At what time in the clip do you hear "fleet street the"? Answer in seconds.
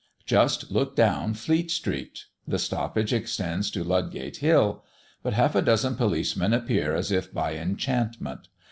1.35-2.57